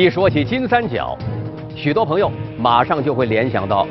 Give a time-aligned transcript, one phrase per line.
[0.00, 1.14] 一说起金三角，
[1.76, 3.86] 许多朋友马上就会联想到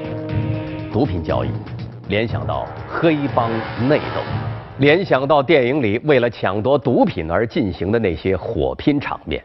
[0.92, 1.50] 毒品交易，
[2.08, 3.52] 联想到黑帮
[3.88, 4.22] 内斗，
[4.80, 9.44] 联想到电影里为了抢夺毒品而进行的那些火拼场面。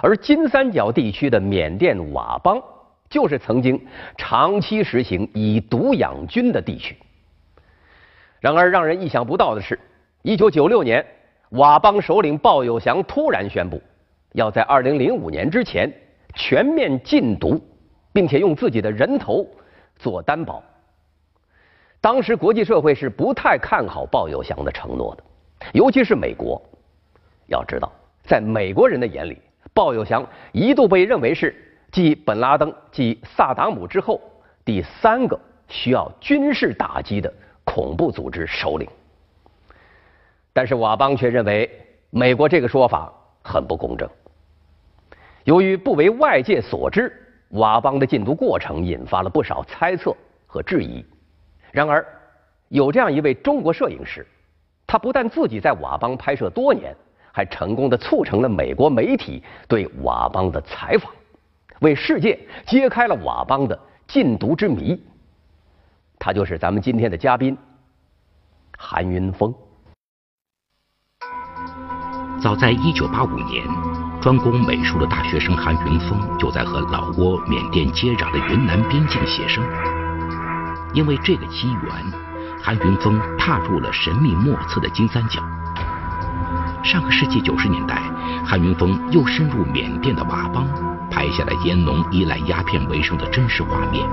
[0.00, 2.58] 而金三角地区的缅甸佤邦，
[3.10, 3.78] 就是曾经
[4.16, 6.96] 长期实行以毒养军的地区。
[8.40, 9.78] 然而，让人意想不到的是，
[10.22, 11.04] 一九九六年，
[11.50, 13.78] 佤邦首领鲍有祥突然宣布。
[14.36, 15.90] 要在二零零五年之前
[16.34, 17.58] 全面禁毒，
[18.12, 19.46] 并且用自己的人头
[19.96, 20.62] 做担保。
[22.02, 25.24] 当时国际社会是不太看好鲍有祥的承诺的，
[25.72, 26.62] 尤其是美国。
[27.46, 27.90] 要知道，
[28.24, 29.40] 在美国人的眼里，
[29.72, 31.56] 鲍有祥一度被认为是
[31.90, 34.20] 继本拉登、继萨达姆之后
[34.66, 37.32] 第三个需要军事打击的
[37.64, 38.86] 恐怖组织首领。
[40.52, 41.70] 但是佤邦却认为
[42.10, 43.10] 美国这个说法
[43.42, 44.06] 很不公正。
[45.46, 47.12] 由于不为外界所知，
[47.52, 50.12] 佤邦的禁毒过程引发了不少猜测
[50.44, 51.06] 和质疑。
[51.70, 52.04] 然而，
[52.68, 54.26] 有这样一位中国摄影师，
[54.88, 56.92] 他不但自己在佤邦拍摄多年，
[57.30, 61.12] 还成功的促成了美国媒体对佤邦的采访，
[61.78, 63.78] 为世界揭开了佤邦的
[64.08, 65.00] 禁毒之谜。
[66.18, 67.56] 他就是咱们今天的嘉宾
[68.76, 69.54] 韩云峰。
[72.42, 73.95] 早在一九八五年。
[74.26, 79.62] 专攻美术的大学生韩云峰就在和老挝、缅甸接壤的云南边境写生。
[80.92, 81.92] 因为这个机缘，
[82.60, 85.40] 韩云峰踏入了神秘莫测的金三角。
[86.82, 88.02] 上个世纪九十年代，
[88.44, 90.66] 韩云峰又深入缅甸的佤邦，
[91.08, 94.04] 拍下了烟农依赖鸦片为生的真实画面。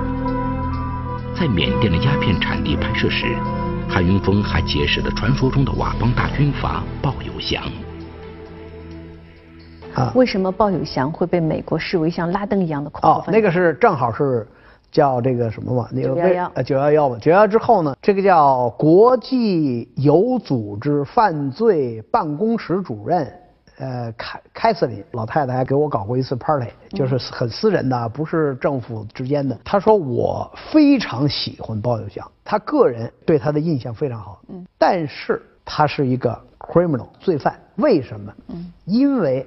[1.34, 3.36] 在缅甸的鸦片产地拍摄时，
[3.90, 7.60] 韩云峰还结识了传说中的佤邦大军阀鲍有祥。
[9.94, 13.30] 啊，为什么鲍有祥会被美国视为像拉登一样的恐怖分子？
[13.30, 14.46] 哦，那个是正好是
[14.90, 15.88] 叫这个什么嘛？
[15.92, 17.18] 那个九幺幺，九幺幺嘛。
[17.20, 23.32] 九幺幺之后呢，这个叫国际有组织犯罪办公室主任，
[23.78, 29.56] 呃，凯凯瑟琳老太太还给我搞过一次 party，就是很私人的，不是政府之间的。
[29.64, 34.40] 她说我非常喜欢鲍有祥，他个人对他的印象非常好。
[34.48, 38.32] 嗯，但是他是一个 criminal 罪犯，为什么？
[38.48, 39.46] 嗯，因为。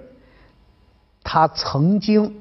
[1.30, 2.34] 他曾经，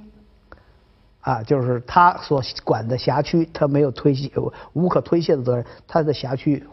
[1.21, 4.31] 啊，就是他所管的辖区，他没有推卸
[4.75, 5.67] 无可推卸的责任。
[5.89, 6.65] 他的辖区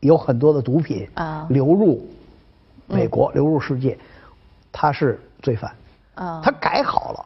[0.00, 2.04] 有很多的毒品啊流入
[2.88, 3.96] 美国，流入世界，
[4.72, 5.72] 他是罪犯
[6.16, 6.40] 啊。
[6.42, 7.24] 他改好了，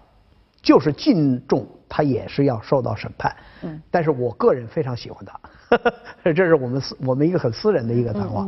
[0.61, 3.35] 就是禁重，他也是要受到审判。
[3.63, 5.81] 嗯，但是我个人非常喜欢他，
[6.23, 8.47] 这是我们私我们一个很私人的一个谈话。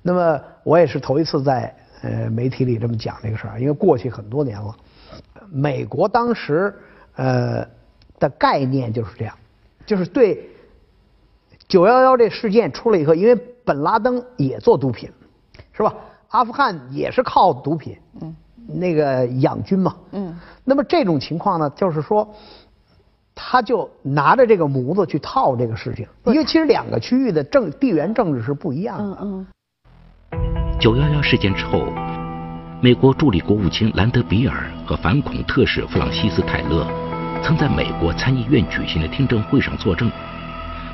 [0.00, 4.74] 那么我也是头一次在呃媒体里这么讲这个事儿，因为过去很多年了。
[5.50, 6.74] 美国当时
[7.16, 7.66] 呃
[8.18, 9.34] 的概念就是这样，
[9.86, 10.48] 就是对
[11.66, 13.34] 九幺幺这事件出了以后，因为
[13.64, 15.10] 本拉登也做毒品，
[15.72, 15.94] 是吧？
[16.28, 18.36] 阿富汗也是靠毒品，嗯，
[18.66, 20.38] 那个养军嘛，嗯。
[20.64, 22.34] 那么这种情况呢，就是说，
[23.34, 29.18] 他就拿着这个模子去套这个事情，因为其实两个区域的政地缘政治是不一样的。
[29.22, 29.46] 嗯
[30.32, 30.78] 嗯。
[30.78, 31.86] 九幺幺事件之后。
[32.80, 36.86] 美国助理国务卿兰德比尔和反恐特使弗朗西斯泰勒，
[37.42, 40.08] 曾在美国参议院举行的听证会上作证，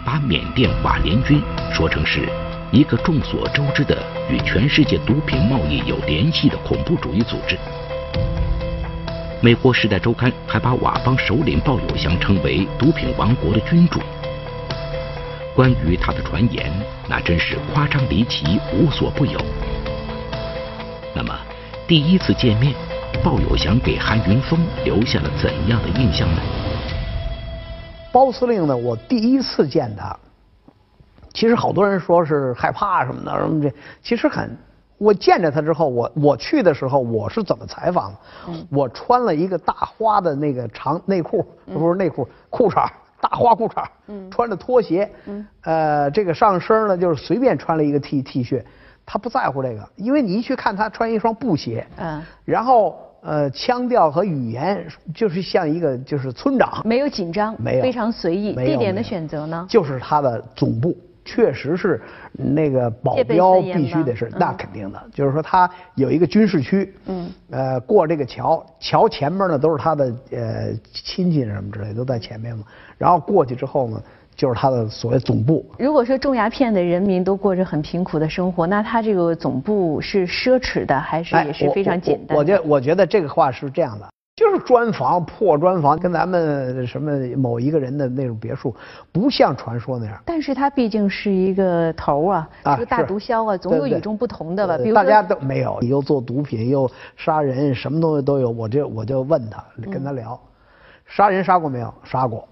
[0.02, 1.42] 把缅甸佤联军
[1.74, 2.26] 说成是
[2.72, 7.54] 一个众所周知的与全世界毒品贸易有联系的恐怖主义组织。
[9.42, 14.00] 美国《时代周刊》还把佤邦首领鲍友祥称为“毒品王国的君主”。
[15.54, 16.72] 关于他的传言，
[17.06, 19.38] 那真是夸张离奇，无所不有。
[21.14, 21.38] 那么。
[21.86, 22.74] 第一次见面，
[23.22, 26.40] 鲍有祥给韩云峰留下了怎样的印象呢？
[28.10, 28.74] 包司令呢？
[28.74, 30.16] 我第一次见他，
[31.34, 33.70] 其实好多人说是害怕什么的什么这，
[34.02, 34.56] 其实很。
[34.96, 38.18] 我见着他之后，我我去的时候，我是怎么采访的？
[38.70, 42.88] 我穿了一个大花的那个长内裤，不是内裤，裤衩，
[43.20, 43.84] 大花裤衩，
[44.30, 45.12] 穿着拖鞋，
[45.60, 48.64] 呃，这个上身呢就是随便穿了一个 T T 恤。
[49.06, 58.54] 他不在乎这个，因为你一去看他穿一双布鞋，嗯，然后呃腔调和语言就是像一个就是村长，没有紧张，没有非常随意。
[58.54, 59.66] 地点的选择呢？
[59.68, 62.00] 就是他的总部，确实是
[62.32, 65.02] 那个保镖必须得是，那肯定的。
[65.12, 72.64] 就是说他有一个军事区，嗯，呃过这个桥，桥前面呢都是他的呃亲戚什么之类都在前面嘛。
[72.96, 74.02] 然后过去之后呢，
[74.36, 75.64] 就是他的所谓总部。
[75.78, 82.36] 如果说种鸦片的人民都过着很贫苦的生活，那他这个总部是奢侈的，还是也是非常简单？
[82.36, 88.74] 我觉我觉得这个话是这样的，就是砖房破砖房，跟咱们什么某一个人的那种别墅，
[89.12, 90.20] 不像传说那样。
[90.24, 94.76] 但是他毕竟是一个头啊，是个大毒枭啊，总有与众不同的吧？
[94.78, 98.50] 比如大家都没有，又做毒品又杀人，什么东西都有。
[98.50, 100.38] 我就我就问他，跟他聊，
[101.06, 101.94] 杀人杀过没有？
[102.02, 102.48] 杀过。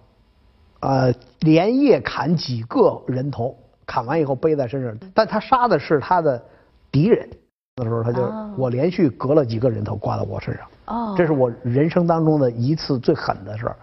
[0.82, 3.56] 呃，连夜砍几个人头，
[3.86, 4.96] 砍完以后背在身上。
[5.14, 6.42] 但他杀的是他的
[6.90, 7.28] 敌人
[7.76, 8.22] 的时候，他就
[8.56, 10.66] 我连续割了几个人头挂在我身上。
[10.86, 13.76] 哦，这是我人生当中的一次最狠的事儿。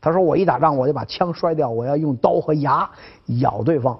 [0.00, 2.88] 他说我一打仗我就把枪摔掉，我要用刀和牙
[3.40, 3.98] 咬对方。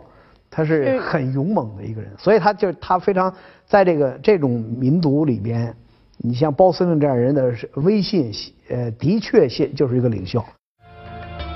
[0.51, 3.35] 他是很勇猛的一个人，所以他就他非常
[3.65, 5.75] 在这个这种民族里边，
[6.19, 8.31] 你像包司令这样人的威信，
[8.69, 10.45] 呃，的确现就是一个领袖。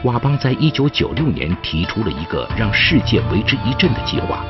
[0.06, 4.44] 佤邦在一九九六年提出了一个让世界为之一振的计划，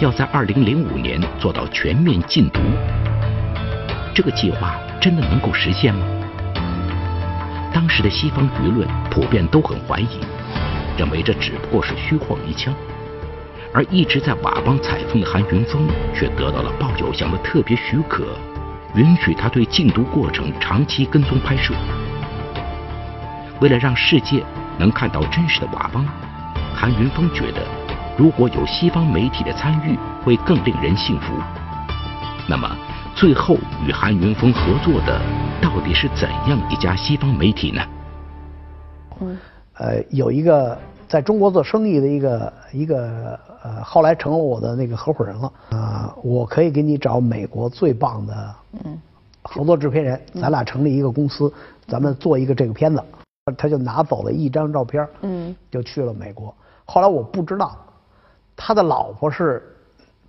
[0.00, 2.60] 要在二零零五年做到全面禁毒。
[4.14, 6.06] 这个计划真的能够实现吗？
[7.74, 10.20] 当时的西方舆论普遍都很怀疑，
[10.96, 12.72] 认为这只不过是虚晃一枪。
[13.74, 18.28] 而一直在佤邦采风的韩云峰却得到了鲍友祥的特别许可，
[18.94, 21.74] 允许他对禁毒过程长期跟踪拍摄。
[23.60, 24.40] 为了让世界
[24.78, 26.04] 能看到真实的佤邦，
[26.74, 27.62] 韩云峰觉得，
[28.16, 31.34] 如果有西方媒体的参与，会更令人信服。
[32.48, 32.70] 那么，
[33.14, 35.20] 最后与韩云峰合作的
[35.60, 37.82] 到底是怎样一家西方媒体呢？
[39.20, 39.36] 嗯，
[39.78, 40.78] 呃，有一个
[41.08, 48.54] 在中国做生意的一个一个呃，后来成了我的那个合伙人了啊，我可以给你找美国最棒的
[48.84, 48.96] 嗯
[49.42, 51.52] 合作制片人，咱俩成立一个公司，
[51.86, 53.02] 咱们做一个这个片子。
[53.52, 56.54] 他就拿走了一张照片，嗯，就去了美国。
[56.84, 57.76] 后来我不知道，
[58.56, 59.62] 他的老婆是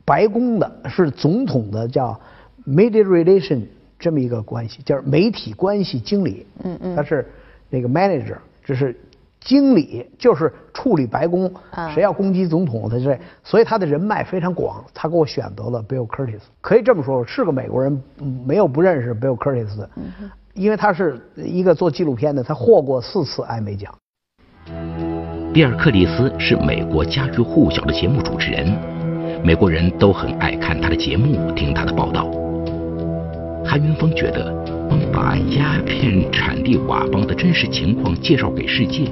[0.06, 2.20] 白宫的，是总统的叫
[2.68, 3.64] media relation
[3.98, 6.46] 这么一个关系，就是媒体关系经理。
[6.64, 7.28] 嗯嗯，他是
[7.70, 9.00] 那个 manager，就是
[9.40, 11.52] 经理，就是处理白宫，
[11.94, 14.84] 谁要攻击总统，他这，所以他的人脉非常广。
[14.94, 18.04] 他给我选择了 Bill Curtis，可以这么说，是个美国人，
[18.46, 19.90] 没有不认识 Bill Curtis 的。
[20.54, 23.94] 因为他是一个做纪录片的，他获过四次艾美奖。
[25.52, 28.68] 比尔·克里斯是美国家喻户晓的节目主持人，
[29.44, 32.30] 美国人都很爱看他的节目，听他的报道。
[33.66, 34.54] 韩云峰觉得，
[35.14, 39.12] 把鸦片产地佤邦的真实情况介绍给世界，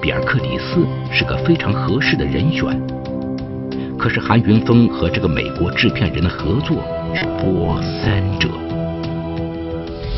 [0.00, 2.80] 比尔·克里斯是个非常合适的人选。
[3.98, 6.76] 可是韩云峰和这个美国制片人的合作
[7.14, 8.48] 是波三折。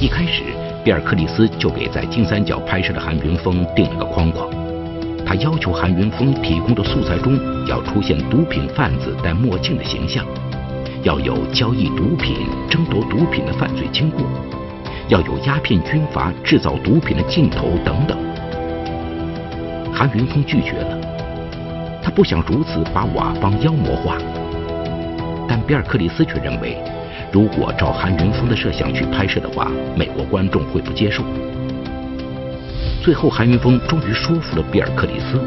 [0.00, 0.63] 一开始。
[0.84, 4.46] 比尔·克里斯就给在金三角拍摄的韩云峰定了个框框，
[5.24, 10.26] 他要求韩云峰提供的素材中要出现毒品贩子戴墨镜的形象，
[11.02, 12.36] 要有交易毒品、
[12.68, 14.26] 争夺毒品的犯罪经过，
[15.08, 18.18] 要有鸦片军阀制造毒品的镜头等等。
[19.90, 20.98] 韩云峰拒绝了，
[22.02, 24.18] 他不想如此把佤邦妖魔化，
[25.48, 26.76] 但比尔·克里斯却认为。
[27.34, 31.24] 如果照韩云峰的设想去拍摄的话，美国观众会不接受。
[33.02, 35.40] 最后，韩云峰终于说服了比尔·克里斯，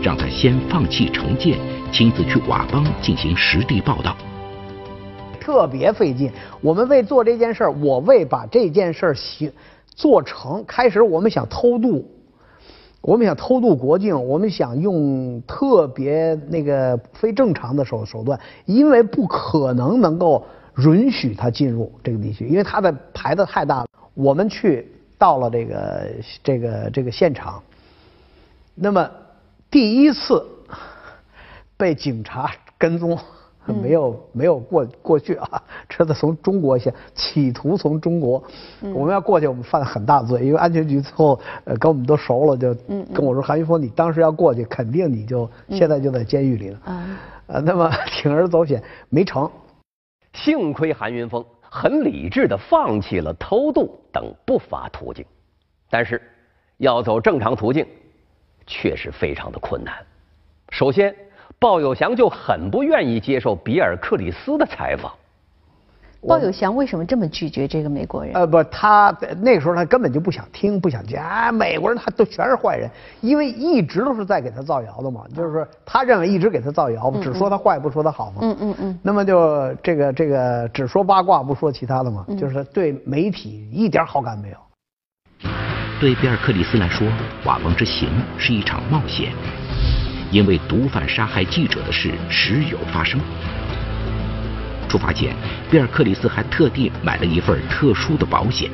[0.00, 1.58] 让他先放弃成见，
[1.90, 4.16] 亲自去佤邦进行实地报道。
[5.40, 6.30] 特别费劲。
[6.60, 9.50] 我们为做这件事儿，我为把这件事儿行
[9.88, 10.64] 做成。
[10.68, 12.08] 开始我们想偷渡，
[13.00, 20.46] 我们想偷渡国境，我们想用特别那个非正常的手手段，因为不可能能够。
[20.78, 23.86] 允许他进入这个地区，因为他的牌子太大了。
[24.14, 24.88] 我们去
[25.18, 26.10] 到了这个
[26.42, 27.62] 这个这个现场，
[28.74, 29.10] 那么
[29.70, 30.44] 第一次
[31.76, 33.18] 被警察跟踪，
[33.66, 38.42] 没有没有过过去啊，车子从中国先企图从中国，
[38.94, 42.74] 我们要过去，我们犯了很大罪，因为安全局最后呃跟我们都熟了，就
[43.12, 46.78] 跟我说韩云峰，你当时要过去，肯定你就现在就在监狱里了。
[47.46, 47.90] 呃，那么
[48.22, 49.50] 铤而走险没成。
[50.34, 55.24] 幸亏韩云峰很理智的放弃了偷渡等不法途径，
[55.88, 56.20] 但是
[56.76, 57.86] 要走正常途径，
[58.66, 59.94] 确实非常的困难。
[60.70, 61.14] 首先，
[61.58, 65.12] 鲍有祥就很不愿意接受比尔·克里斯的采访。
[66.26, 68.34] 鲍有祥为什么这么拒绝这个美国人？
[68.34, 71.22] 呃，不，他那个时候他根本就不想听，不想见。
[71.22, 72.90] 啊，美国人他都全是坏人，
[73.20, 75.22] 因为一直都是在给他造谣的嘛。
[75.34, 78.38] 就是说，他认为一直给他造谣，只说他坏，不说他好嘛。
[78.42, 78.98] 嗯嗯嗯。
[79.02, 82.24] 那么就这个这个只说八卦，不说其他的嘛。
[82.38, 84.56] 就是对媒体一点好感没有。
[86.00, 87.06] 对比尔·克里斯来说，
[87.44, 89.32] 瓦邦之行是一场冒险。
[90.30, 93.20] 因为毒贩杀害记者的事时有发生。
[94.94, 95.34] 出发前，
[95.68, 98.70] 比尔·克里斯还特地买了一份特殊的保险。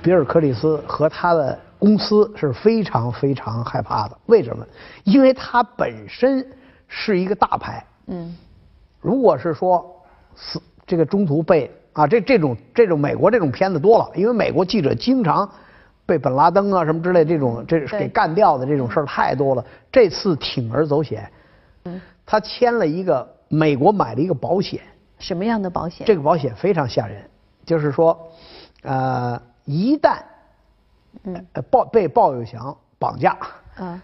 [0.00, 4.64] 比尔·克里斯和他的公司是非常非常害怕的，为什么？
[5.02, 6.46] 因为他本身
[6.86, 7.84] 是一个大牌。
[8.06, 8.36] 嗯。
[9.00, 9.84] 如果是说
[10.36, 15.50] 死这个中途被啊，这这种这种美国这种片子多了，因为美国记者经常。
[16.06, 19.64] 被本拉登啊什么之类这种这给干掉的这种事儿太多了。
[19.90, 21.30] 这次铤而走险，
[21.84, 24.80] 嗯，他签了一个美国买了一个保险。
[25.18, 26.06] 什么样的保险？
[26.06, 27.22] 这个保险非常吓人，
[27.66, 28.16] 就是说，
[28.82, 30.18] 呃，一旦，
[31.24, 33.36] 嗯，鲍被鲍有祥绑架，
[33.78, 34.00] 嗯，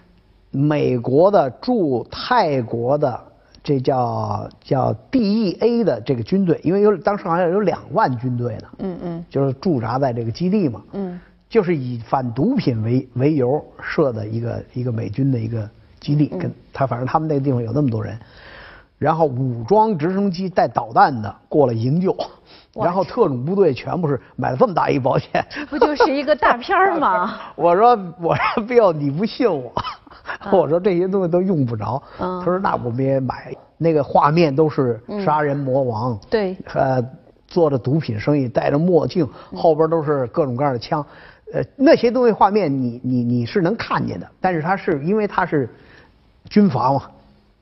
[0.50, 3.22] 美国的驻泰国的
[3.62, 11.20] 这叫叫 DEA 的这个军队，因为有当时好像有两万军队呢，嗯嗯，就是驻扎在这个基地嘛，嗯。
[11.46, 15.70] 就是以反毒品为为由设的一个一个美军的一个
[16.00, 18.18] 基地，跟他反正他们那个地方有那么多人，
[18.98, 22.16] 然后武装直升机带导弹的过来营救，
[22.74, 27.38] 然后特种部队全部是买了这么大一保险， 不就是一个大片儿吗？
[27.56, 29.72] 我说我说 Bill 你不信我，
[30.52, 37.02] 我说这些东西都用不着，他说那我们也买，那个画面都是杀人魔王，对，呃，
[37.46, 41.04] 做着毒品生意，戴着墨镜，后边都是各种各样的枪。
[41.52, 45.68] 呃，那些东西画面你你你是能看见的，但是它是因为它是
[46.48, 47.02] 军阀嘛，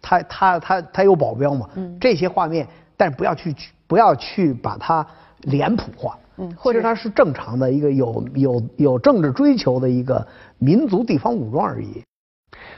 [0.02, 2.66] 他他他他有保镖嘛，嗯这些画面，
[2.96, 3.54] 但是不要去
[3.86, 5.06] 不要去把它
[5.42, 10.26] 脸谱化，嗯，或者它是正常的一个有有有政治追求的一个
[10.58, 12.02] 民族地方武装而已。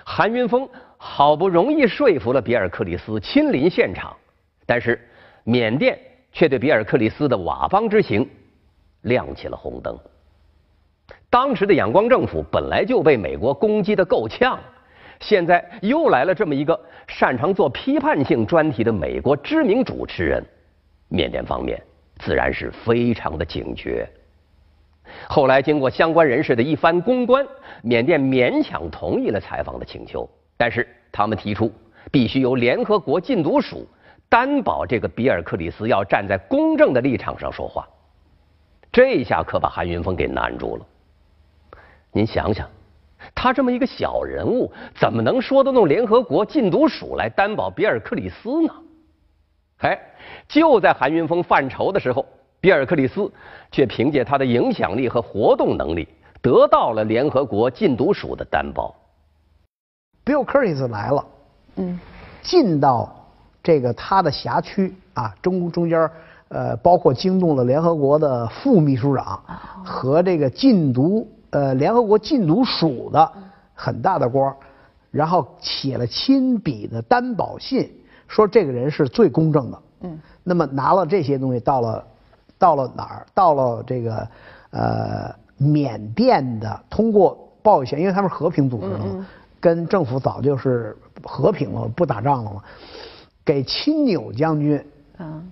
[0.04, 4.14] 韩云峰好不容易说服了比尔·克里斯亲临现场，
[4.66, 5.00] 但是
[5.44, 5.98] 缅甸
[6.30, 8.28] 却对比尔·克里斯的佤邦之行
[9.02, 9.98] 亮起了红灯。
[11.30, 14.58] 当时的仰光政府本来就被美国攻击的够呛，
[15.20, 20.44] 现在又来了这么一个擅长做批判性专题的美国知名主持人，
[21.08, 21.80] 缅甸方面
[22.18, 24.08] 自然是非常的警觉。
[25.28, 27.46] 后来经过相关人士的一番公关，
[27.82, 31.70] 缅甸勉强同意了采访的请求，但是他们提出
[32.10, 33.86] 必须由联合国禁毒署
[34.28, 37.86] 担保这个比尔·克里斯要站在公正的立场上说话，
[38.90, 40.86] 这下可把韩云峰给难住了。
[42.10, 42.68] 您想想，
[43.34, 48.74] 他这么一个小人物，怎么能说得动联合国禁毒署来担保比尔·克里斯呢？
[49.78, 50.00] 哎，
[50.48, 52.24] 就在韩云峰犯愁的时候，
[52.60, 53.30] 比尔·克里斯
[53.70, 56.08] 却凭借他的影响力和活动能力，
[56.40, 58.94] 得到了联合国禁毒署的担保。
[60.24, 61.24] Bill u r t i s 来了，
[61.76, 62.00] 嗯，
[62.40, 63.14] 进到
[63.62, 66.10] 这个他的辖区啊，中中间
[66.48, 69.42] 呃，包括惊动了联合国的副秘书长
[69.84, 71.28] 和这个禁毒。
[71.54, 73.32] 呃，联合国禁毒署的
[73.74, 74.52] 很大的官，
[75.12, 77.88] 然后写了亲笔的担保信，
[78.26, 79.78] 说这个人是最公正的。
[80.00, 82.04] 嗯，那么拿了这些东西到了，
[82.58, 83.26] 到了哪儿？
[83.32, 84.28] 到了这个
[84.70, 89.24] 呃缅甸的，通过报一下，因为他们是和平组织的嘛，
[89.60, 92.60] 跟政府早就是和平了，不打仗了嘛，
[93.44, 94.84] 给亲纽将军，
[95.18, 95.48] 嗯，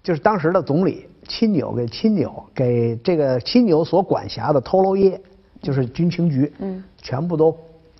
[0.00, 5.20] 就是当时的总理亲纽给亲纽给这个亲纽所管辖的托罗耶。
[5.60, 7.56] 就是军情局，嗯，全部都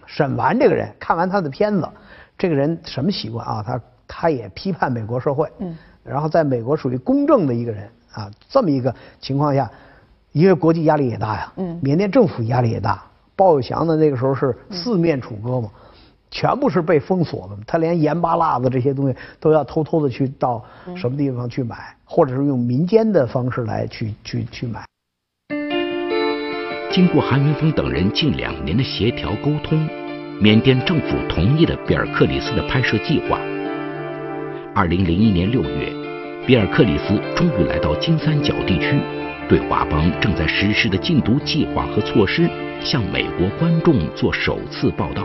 [0.07, 1.89] 审完这个人，看完他的片子，
[2.39, 3.63] 这个人什么习惯啊？
[3.63, 8.31] 他他也批判美国社会，嗯，然后在美国属于公正的一个人啊。
[8.49, 9.71] 这么一个情况下，
[10.33, 13.03] 因为国际压力也大呀，嗯，缅甸政府压力也大。
[13.37, 15.71] 鲍有祥的那个时候是四面楚歌嘛，
[16.31, 20.63] 全部是被封锁的，他连盐巴辣子这些东西都要偷偷的去到
[20.95, 24.85] 什么地方去买，或者是用民间的方式来去去去买。
[26.91, 29.89] 经过韩云峰等人近两年的协调沟通，
[30.41, 33.39] 缅甸政府同意了比尔·克里斯的拍摄计划。
[34.75, 35.93] 二零零一年六月，
[36.45, 38.99] 比尔·克里斯终于来到金三角地区，
[39.49, 45.25] 对佤邦正在实施的禁毒计划和措施向美国观众做首次报道。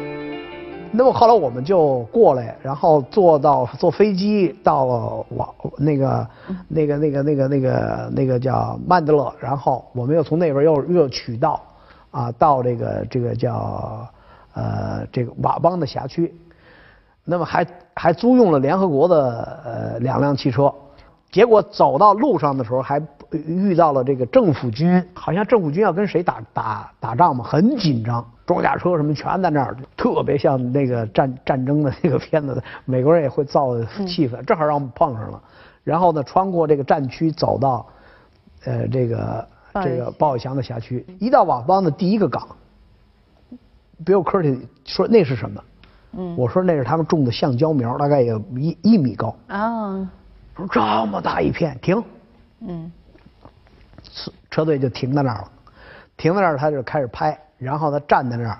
[0.98, 4.86] 那么后来我们就过来，然后坐到坐飞机到
[5.36, 6.28] 瓦那个
[6.68, 11.62] 那个那个那个那个那个叫曼德勒，然后我们又从那边又又取道
[12.12, 14.08] 啊到这个这个叫
[14.54, 16.34] 呃这个佤邦的辖区，
[17.24, 20.74] 那么还还租用了联合国的呃两辆汽车，
[21.32, 23.02] 结果走到路上的时候还
[23.48, 28.26] 遇到了这个政府军，好像政府军要跟谁打打打仗嘛，很紧张。
[28.46, 33.76] 装甲车什么全在那儿，特别像那个战战争的那个片子，美国人也会造
[34.06, 35.42] 气氛，正好让我们碰上了。
[35.84, 37.86] 然后呢，穿过这个战区走到，
[38.66, 42.48] 呃，这个这个鲍有祥的辖区，一到佤邦的第一个港，
[44.06, 45.64] 比尔科里说那是什么？
[46.18, 49.36] 嗯，我说那是他们种的橡胶苗，大概有一一米高。
[49.48, 50.08] 啊，
[50.56, 52.04] 说这么大一片，停。
[52.62, 52.92] 嗯，
[54.14, 55.52] 车车队就停在那儿了，
[56.18, 58.60] 停在那儿他就开始拍，然后他站在那儿。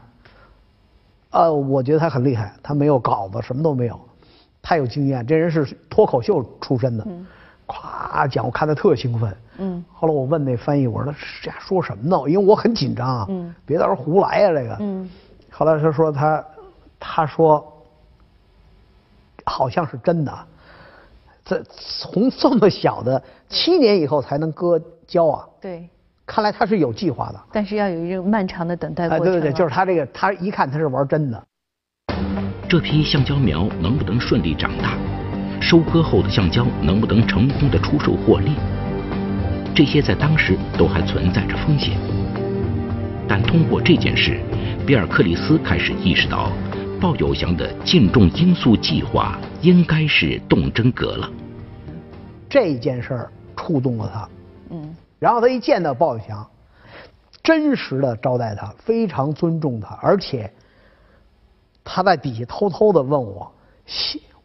[1.32, 4.00] 呃，我觉得他很厉害，他没有稿子，什么都没有，
[4.62, 5.26] 太有经验。
[5.28, 7.04] 这人是脱口秀出身的。
[7.08, 7.28] 嗯。
[7.68, 9.38] 咵讲，我看他特兴奋。
[9.58, 9.84] 嗯。
[9.92, 12.30] 后来我问那翻译，我说他这说什么呢？
[12.30, 13.26] 因为我很紧张啊。
[13.28, 13.54] 嗯。
[13.66, 14.78] 别到时候胡来呀，这个。
[14.80, 15.10] 嗯。
[15.52, 16.46] 后来他说他，
[17.00, 17.74] 他说，
[19.46, 20.34] 好像是真的。
[21.44, 25.46] 这从这么小的七年以后才能割胶啊。
[25.62, 25.90] 对。
[26.26, 27.40] 看来他是有计划的。
[27.52, 29.26] 但是要有一个漫长的等待过程。
[29.28, 31.44] 对对对，就是他这个，他一看他是玩真的。
[32.68, 34.98] 这批橡胶苗能不能顺利长大？
[35.62, 38.52] 收割后的橡胶能不能成功的出售获利？
[39.76, 41.98] 这些在当时都还存在着风险。
[43.28, 44.40] 但通过这件事，
[44.86, 46.52] 比尔克里斯开始意识到，
[47.00, 51.30] 鲍友祥的净重因素计划应该是动真格了。
[52.50, 54.35] 这件事儿触动了他，嗯，
[55.20, 56.46] 然后他一见到鲍玉祥，
[57.44, 60.52] 真实的招待他，非常尊重他，而且
[61.84, 63.52] 他在底下偷偷的问我。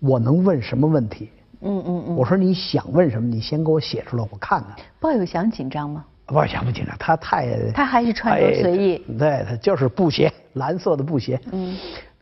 [0.00, 1.30] 我能问什么问题？
[1.60, 2.16] 嗯嗯嗯。
[2.16, 4.74] 我说你想问什么，你先给我写出来，我看看。
[4.98, 6.04] 鲍有祥紧张吗？
[6.26, 7.70] 鲍有祥不紧张，他太……
[7.72, 8.98] 他还是穿着随意。
[9.18, 11.40] 对他就是布鞋，蓝色的布鞋。
[11.52, 11.76] 嗯。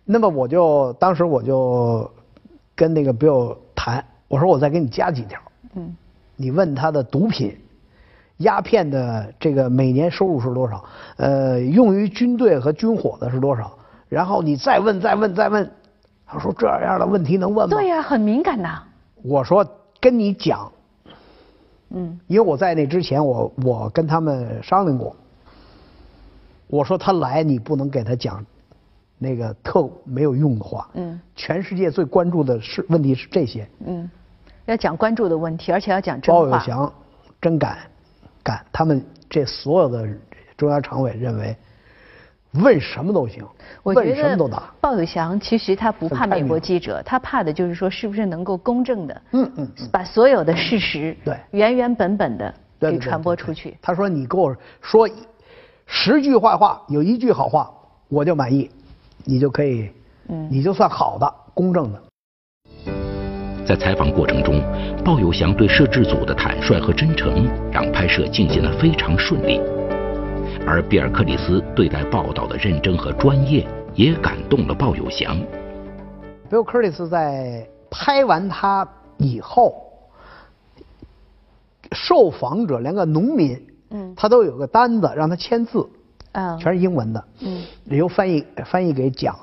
[0.05, 2.11] 那么我就当时我就
[2.75, 5.41] 跟那个 Bill 谈，我说我再给你加几条。
[5.75, 5.97] 嗯。
[6.35, 7.57] 你问他的毒品、
[8.39, 10.85] 鸦片的这个每年收入是多少？
[11.17, 13.71] 呃，用于军队和军火的是多少？
[14.09, 15.71] 然后你再问，再问，再问。
[16.31, 18.83] 他说：“这样的问题能问吗？”对呀，很敏感呐。
[19.23, 19.67] 我说
[19.99, 20.71] ：“跟你讲，
[21.89, 25.17] 嗯，因为我在那之前，我我跟他们商量过。
[26.67, 28.45] 我说他来，你不能给他讲
[29.17, 30.87] 那个特没有用的话。
[30.93, 33.67] 嗯，全世界最关注的是问题是这些。
[33.87, 34.11] 嗯，
[34.67, 36.43] 要讲关注的问题，而且要讲真话。
[36.43, 36.93] 包有祥
[37.41, 37.79] 真敢
[38.49, 40.09] 敢，他们这所有的
[40.57, 41.57] 中央常委认为。”
[42.53, 43.45] 问什么都行，
[43.83, 44.73] 问什么都答。
[44.81, 53.77] 鲍有祥其实他不怕美国记者，他怕的就是说是不是能够公正的，嗯嗯，把所有的事实对原原本本的给传播出去。
[53.83, 55.07] 他说：“你给我说
[55.85, 57.71] 十句坏话，有一句好话，
[58.09, 58.71] 我就满意，
[59.25, 59.91] 你就可以，
[60.29, 62.03] 嗯，你就算好的、公正的。”
[63.69, 64.63] 在采访过程中，
[65.05, 69.61] 鲍有祥对摄制组的坦率和真诚，让拍摄进行的非常顺利。
[70.67, 75.39] 而比尔克里斯对待报道的认真和专业，也感动了鲍有祥。
[76.49, 79.75] 比尔克里斯在拍完他以后，
[81.93, 85.87] 受访者连个农民，嗯，他都有个单子让他签字，
[86.33, 89.39] 啊，全是英文的，嗯，由翻译翻译给讲。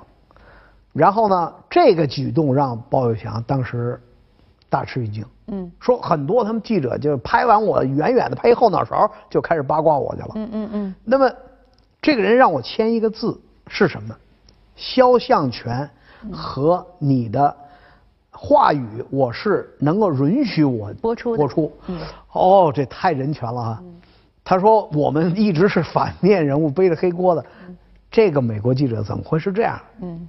[0.93, 4.01] 然后呢，这个举动让鲍有祥当时
[4.75, 5.25] 大吃一惊。
[5.47, 10.31] 嗯，说很多他们记者就拍完我远远的拍一后脑勺就开始八卦我去了。
[10.35, 10.95] 嗯嗯嗯。
[11.05, 11.31] 那么，
[12.01, 14.13] 这个人让我签一个字是什么？
[14.75, 15.89] 肖像权
[16.29, 17.55] 和你的
[18.31, 21.71] 话语，我是能够允许我播出播出。
[21.87, 22.01] 嗯。
[22.33, 23.83] 哦，这太人权了啊！
[24.43, 27.45] 他说我们一直是反面人物，背着黑锅的。
[28.11, 29.79] 这个美国记者怎么会是这样？
[30.01, 30.27] 嗯。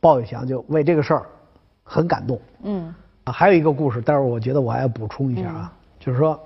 [0.00, 1.26] 鲍玉祥就为这个事儿
[1.84, 2.38] 很感动。
[2.64, 2.94] 嗯。
[3.24, 6.38] 啊，还有一个故事，待会儿我觉得我还要补充一下啊，就是说，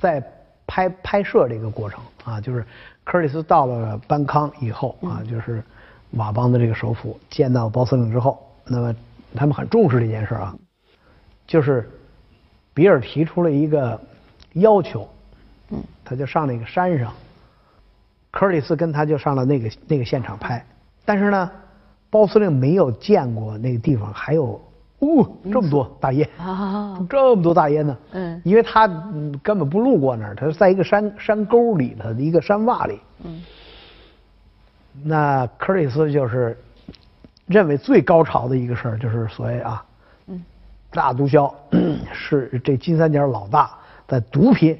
[0.00, 0.20] 在
[0.66, 2.64] 拍拍摄这个过程啊，就是
[3.04, 5.62] 科里斯到了班康以后啊，就是
[6.12, 8.92] 瓦邦的这个首府，见到包司令之后，那么
[9.36, 10.56] 他们很重视这件事啊，
[11.46, 11.88] 就是
[12.74, 14.00] 比尔提出了一个
[14.54, 15.08] 要求，
[15.68, 17.12] 嗯，他就上那个山上，
[18.32, 20.66] 科里斯跟他就上了那个那个现场拍，
[21.04, 21.48] 但是呢，
[22.10, 24.60] 包司令没有见过那个地方还有。
[25.00, 26.98] 哦，这么多大烟啊！
[27.08, 27.96] 这么多大烟呢？
[28.12, 28.86] 嗯，因为他
[29.42, 33.00] 根本不路过那儿，他是在一个山山沟里头的一个山洼里。
[33.24, 33.42] 嗯，
[35.02, 36.56] 那克里斯就是
[37.46, 39.82] 认为最高潮的一个事儿，就是所谓啊，
[40.26, 40.44] 嗯，
[40.90, 41.50] 大毒枭
[42.12, 43.70] 是这金三角老大，
[44.06, 44.78] 在毒品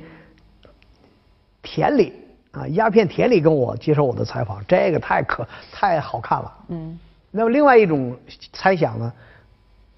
[1.62, 2.12] 田里
[2.52, 6.52] 啊，鸦片田里跟我接受我的采访，这个太可太好看了。
[6.68, 6.98] 嗯，
[7.30, 8.14] 那么另外一种
[8.52, 9.10] 猜想呢？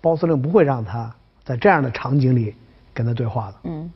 [0.03, 1.11] 包司令不会让他
[1.43, 2.55] 在这样的场景里
[2.93, 3.55] 跟他对话的。
[3.65, 3.91] 嗯，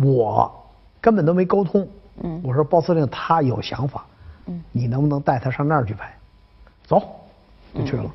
[0.00, 0.64] 我
[1.00, 1.88] 根本都没沟通。
[2.22, 4.06] 嗯，我说包司令他有想法。
[4.46, 6.14] 嗯，你能不能带他上那儿去拍？
[6.84, 7.02] 走，
[7.74, 8.08] 就去了。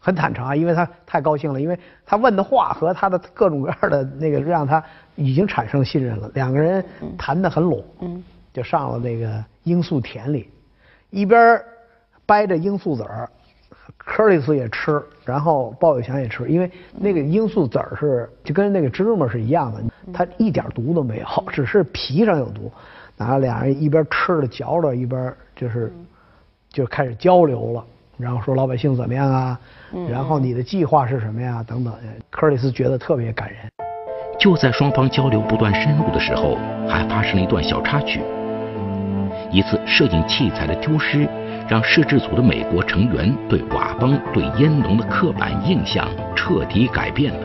[0.00, 4.82] 很坦诚啊，因为他太高兴了，因为他问的话和他的各种各样的那个让他
[5.16, 6.30] 已经产生信任了。
[6.34, 6.84] 两个人
[7.16, 7.82] 谈得很拢。
[8.00, 10.50] 嗯，就上了那个罂粟田里，
[11.10, 11.62] 一边
[12.26, 13.30] 掰着罂粟籽儿，
[14.08, 19.82] 克里斯也吃，然后鲍玉祥也吃，因为那个罂粟籽儿是就跟那个芝麻是一样的，
[20.14, 22.72] 它一点毒都没有，只是皮上有毒。
[23.18, 25.92] 然后俩人一边吃着嚼着，一边就是
[26.70, 27.84] 就开始交流了，
[28.16, 29.60] 然后说老百姓怎么样啊？
[30.10, 31.62] 然后你的计划是什么呀？
[31.68, 31.92] 等等。
[32.30, 33.58] 克里斯觉得特别感人。
[34.40, 36.56] 就在双方交流不断深入的时候，
[36.88, 38.22] 还发生了一段小插曲。
[39.50, 41.28] 一次摄影器材的丢失，
[41.68, 47.40] 让摄制组的美国成员对佤邦、对烟农的刻板印象彻底改变了。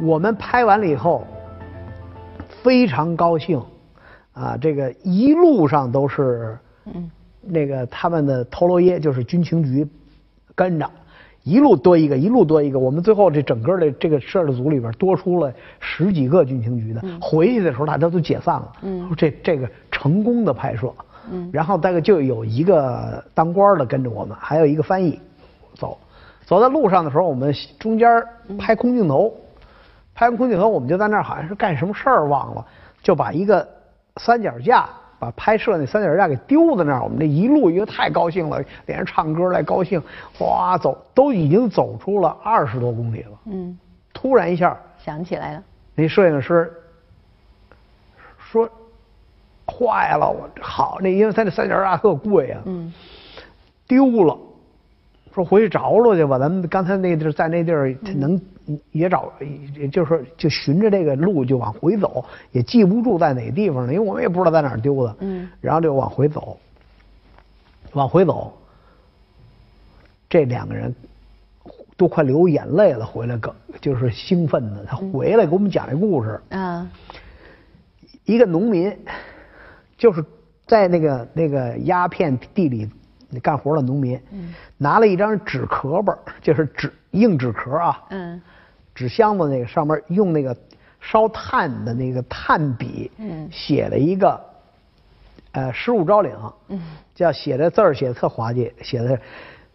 [0.00, 1.24] 我们拍完了以后，
[2.62, 3.62] 非常高兴。
[4.32, 7.08] 啊，这个一路上都是，嗯，
[7.42, 9.86] 那个他们的头罗耶就是军情局
[10.54, 10.90] 跟着，
[11.44, 12.78] 一路多一个，一路多一个。
[12.78, 17.02] 我们最后这整个的这个摄制组里边多出了十几个军情局的。
[17.20, 18.72] 回去的时候大家都解散了。
[18.82, 20.92] 嗯，这这个成功的拍摄。
[21.32, 25.20] 嗯，然后大概就有一个当官的跟着我们，还有一个翻译
[25.74, 25.98] 走。
[26.44, 28.22] 走在路上的时候，我们中间
[28.58, 29.34] 拍空镜头，
[30.14, 32.64] 拍完空镜头，我们就在那儿好像是干什么事儿忘了，
[33.02, 33.66] 就把一个。
[34.18, 34.86] 三脚架
[35.18, 39.98] 把拍摄那三脚架给丢在那儿，我们这一路因为太高兴了，连着唱歌来高兴，
[40.38, 43.38] 哇，走都已经走出了二十多公里了。
[43.46, 43.78] 嗯，
[44.12, 45.62] 突然一下想起来了，
[45.94, 46.70] 那摄影师
[48.36, 48.68] 说
[49.66, 52.92] 坏了，我好那因为他那三脚架特贵啊，嗯，
[53.86, 54.36] 丢了。
[55.34, 58.38] 说回去找找去吧，咱们刚才那地儿在那地儿能
[58.90, 59.32] 也找，
[59.78, 65.16] 也就是说就循着这个路就往回走，也记不住在哪地方了，因为我们也不知道在哪儿丢的。
[65.20, 65.48] 嗯。
[65.60, 66.58] 然后就往回走，
[67.92, 68.52] 往回走，
[70.28, 70.94] 这两个人
[71.96, 76.38] 都快流眼泪了，回来个就是兴奋的，他回来给我们讲这故事。
[76.50, 76.86] 啊。
[78.26, 78.94] 一个农民，
[80.02, 80.24] 就是
[80.66, 82.90] 在那个那个鸦片地里。
[83.42, 84.20] 干活的农民，
[84.76, 88.38] 拿了一张纸壳本，就是纸硬纸壳啊，嗯，
[88.94, 90.54] 纸箱子那个上面用那个
[91.00, 94.38] 烧炭的那个炭笔，嗯，写了一个，
[95.52, 96.36] 呃，失物招领，
[96.68, 96.78] 嗯，
[97.14, 99.18] 叫写的字儿写的特滑稽，写的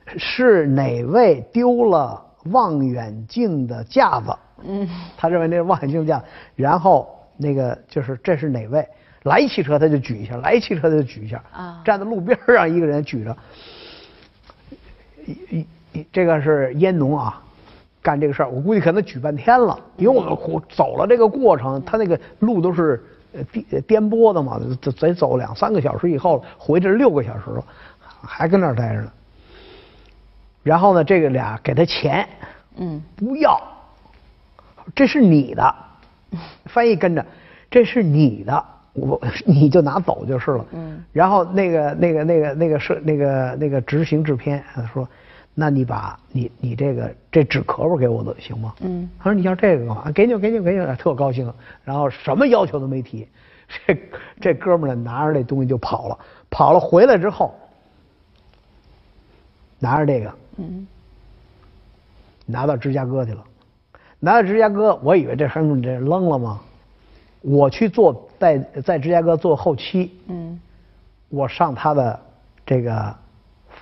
[0.05, 4.87] 是哪位丢了望远镜的架子，嗯，
[5.17, 6.23] 他认为那是望远镜架，
[6.55, 8.87] 然后那个就是这是哪位。
[9.27, 11.41] 来一汽车他就举一下，来一汽车他就举一下。
[11.51, 13.37] 啊，站在路边上一个人举着，
[15.25, 17.41] 一一这个是烟农啊，
[18.01, 20.37] 干这个事儿，我估计可能举半天了，因为我们
[20.69, 23.03] 走了这个过程，他那个路都是
[23.51, 27.63] 颠颠簸的嘛，得得走两三个小时以后回去六个小时了，
[28.21, 29.11] 还跟那儿待着呢。
[30.63, 32.27] 然后呢，这个俩给他钱，
[32.75, 33.61] 嗯，不要，
[34.95, 35.75] 这是你的，
[36.65, 37.25] 翻译跟着，
[37.71, 38.65] 这是你的。
[38.97, 40.65] 我 你就拿走就是了。
[40.73, 41.03] 嗯。
[41.13, 45.07] 然后那个那个那个那个是那个那个执行制片说，
[45.53, 48.73] 那你把你你这个这纸壳儿给我的行吗？
[48.81, 49.09] 嗯。
[49.19, 50.11] 他说你要这个干嘛？
[50.11, 51.51] 给你给你给你，特高兴。
[51.83, 53.27] 然后什么要求都没提，
[53.85, 53.97] 这
[54.41, 56.17] 这哥们儿呢拿着那东西就跑了，
[56.49, 57.53] 跑了回来之后，
[59.79, 60.87] 拿着这个，嗯，
[62.45, 63.43] 拿到芝加哥去了，
[64.19, 66.59] 拿到芝加哥，我以为这身份这扔了吗？
[67.41, 70.59] 我去做在在芝加哥做后期，嗯，
[71.29, 72.19] 我上他的
[72.65, 73.15] 这个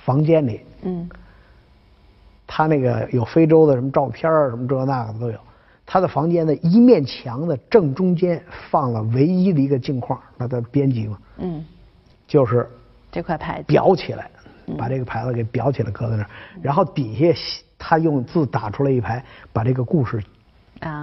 [0.03, 1.09] 房间里，嗯，
[2.45, 5.39] 他那个有非洲的什么照片什么这那个都有。
[5.87, 11.63] 他的房间的一面墙的正中间放了唯一的一个镜框，那的编辑嘛，嗯，
[12.27, 12.67] 就是
[13.11, 13.71] 这块牌子。
[13.71, 14.29] 裱起来，
[14.79, 17.39] 把这个牌子给裱起来搁在那儿，然后底下
[17.77, 20.23] 他用字打出来一排，把这个故事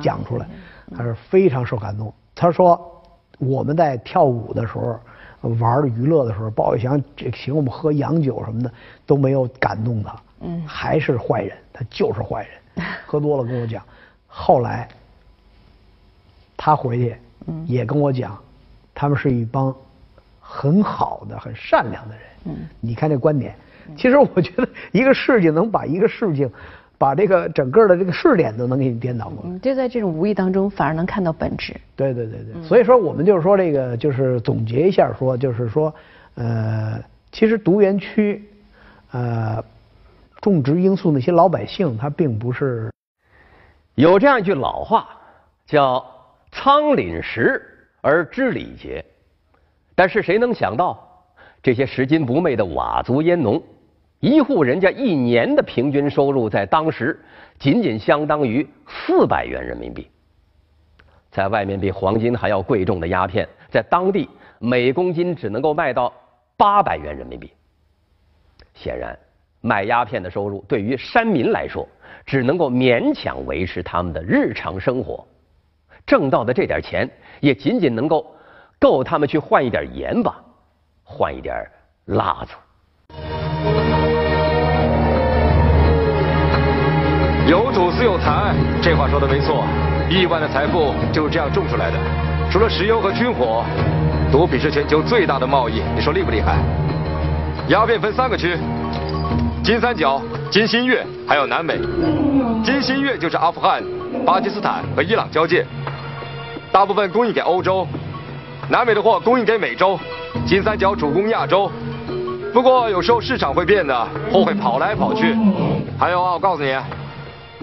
[0.02, 0.48] 讲出来，
[0.96, 2.12] 他是非常受感动。
[2.34, 3.02] 他说
[3.38, 4.98] ：“我们在跳舞的时候，
[5.58, 8.72] 玩娱乐的时候，鲍玉祥这请我们喝洋酒什么的
[9.06, 12.86] 都没有感动他，嗯，还是坏人，他就是坏人。
[13.06, 13.84] 喝多了跟我讲，
[14.26, 14.88] 后来
[16.56, 17.16] 他回去
[17.66, 18.38] 也跟我讲，
[18.94, 19.74] 他们是一帮
[20.40, 22.24] 很好的、很善良的人。
[22.44, 23.54] 嗯，你看这观点，
[23.96, 26.50] 其实我觉得一个事情能把一个事情。”
[27.02, 31.74] 把这个整个的这个试点都能给你颠倒过来，就在这种无意当中，反而能看到本质。
[31.96, 35.92] 对对对对，所以说我们就是说这个，就是总结一下说，就是说，
[36.36, 38.40] 呃，其实独园区，
[39.10, 39.60] 呃，
[40.40, 42.88] 种植罂粟那些老百姓，他并不是
[43.96, 45.08] 有这样一句老话，
[45.66, 46.06] 叫
[46.54, 47.60] “仓廪实
[48.00, 49.04] 而知礼节”，
[49.96, 50.96] 但是谁能想到，
[51.60, 53.60] 这些拾金不昧的佤族烟农。
[54.22, 57.20] 一户人家一年的平均收入在当时
[57.58, 60.08] 仅仅相当于四百元人民币，
[61.28, 64.30] 在外面比黄金还要贵重的鸦片，在当地
[64.60, 66.12] 每公斤只能够卖到
[66.56, 67.50] 八百元人民币。
[68.74, 69.18] 显然，
[69.60, 71.84] 卖鸦片的收入对于山民来说，
[72.24, 75.26] 只能够勉强维持他们的日常生活，
[76.06, 78.24] 挣到的这点钱也仅仅能够
[78.78, 80.40] 够他们去换一点盐吧，
[81.02, 81.68] 换一点
[82.04, 82.54] 辣子。
[87.48, 89.64] 有土司有财，这话说的没错。
[90.08, 91.96] 亿万的财富就是这样种出来的。
[92.50, 93.64] 除了石油和军火，
[94.30, 95.82] 毒品是全球最大的贸易。
[95.94, 96.58] 你说厉不厉害？
[97.68, 98.56] 鸦片分三个区：
[99.64, 101.80] 金三角、金新月，还有南美。
[102.62, 103.82] 金新月就是阿富汗、
[104.24, 105.66] 巴基斯坦和伊朗交界，
[106.70, 107.84] 大部分供应给欧洲；
[108.68, 109.98] 南美的货供应给美洲。
[110.46, 111.68] 金三角主攻亚洲。
[112.52, 115.36] 不过有时候市场会变的，货会跑来跑去。
[115.98, 116.72] 还有啊，我告诉你。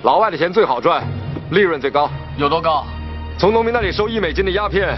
[0.03, 1.03] 老外的钱最好赚，
[1.51, 2.85] 利润最高，有多高？
[3.37, 4.97] 从农民那里收一美金的鸦片，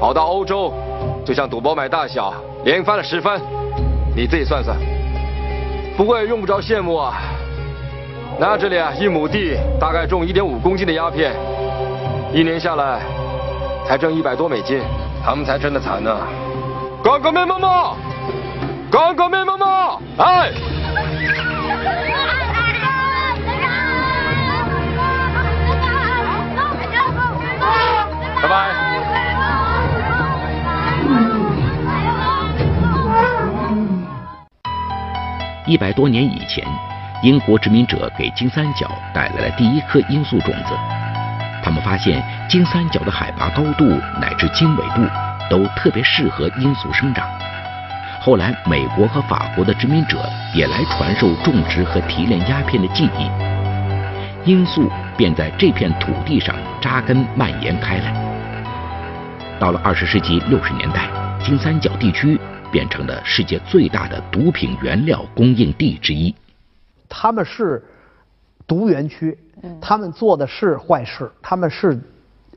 [0.00, 0.72] 跑到欧洲，
[1.24, 2.32] 就像赌博买大小，
[2.64, 3.40] 连翻了十番，
[4.16, 4.76] 你自己算算。
[5.96, 7.14] 不过也用不着羡慕啊。
[8.38, 11.34] 那这里啊，一亩地大概种一点五公斤的鸦片，
[12.32, 13.00] 一年下来
[13.86, 14.80] 才挣一百多美金，
[15.24, 16.16] 他们才真的惨呢。
[17.02, 17.96] 刚革命妈妈，
[18.90, 21.57] 刚革命妈妈，哎。
[28.42, 28.88] 拜拜。
[35.66, 36.64] 一百多年以前，
[37.22, 40.74] 英国殖民者给金三角带来了第一颗罂粟种子。
[41.62, 43.84] 他们发现金三角的海拔高度
[44.20, 45.02] 乃至经纬度
[45.50, 47.26] 都特别适合罂粟生长。
[48.20, 53.30] 后来，美国和法国的殖民者也来传授种植和提炼鸦片的技艺，
[54.44, 58.27] 罂粟便在这片土地上扎根蔓延开来。
[59.60, 61.10] 到了二十世纪六十年代，
[61.44, 62.38] 金三角地区
[62.70, 66.32] 变成了世界最大的毒品原料供应地之一。
[67.08, 67.82] 他们是
[68.68, 69.36] 毒园区，
[69.80, 71.98] 他们做的是坏事，他们是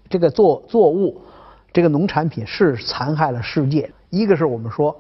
[0.08, 1.20] 这个作作物，
[1.74, 3.90] 这个农产品是残害了世界。
[4.12, 4.96] 一个是我们说，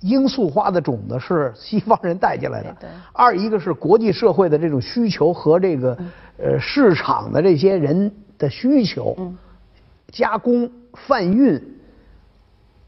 [0.00, 2.70] 罂粟花的种子是西方人带进来的；
[3.12, 5.98] 二一个是国际社会的这种需求和这个
[6.38, 9.14] 呃市场的这些人的需求，
[10.12, 10.70] 加工。
[11.08, 11.58] 贩运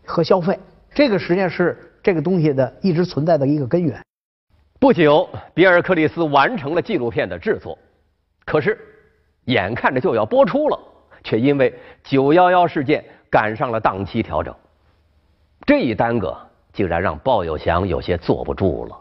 [0.04, 0.60] 和消费，
[0.94, 3.98] 这个实际上是这个东西的一直存在的一个根源。
[4.78, 7.78] 不久，比尔·克里斯完成了纪录片的制作，
[8.44, 8.78] 可是
[9.46, 10.78] 眼看着就要播出了，
[11.22, 14.54] 却因为九幺幺事件赶上了档期调整。
[15.64, 16.36] 这一耽搁，
[16.74, 19.00] 竟然让鲍有祥有些坐不住了。